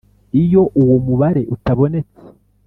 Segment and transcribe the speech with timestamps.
[0.41, 2.21] Iyo uwo mubare utabonetse